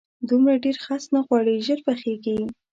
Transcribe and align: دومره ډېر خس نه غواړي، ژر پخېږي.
دومره 0.29 0.55
ډېر 0.65 0.77
خس 0.85 1.03
نه 1.13 1.19
غواړي، 1.25 1.55
ژر 1.65 1.79
پخېږي. 1.87 2.37